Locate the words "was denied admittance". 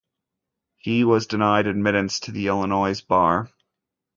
1.03-2.19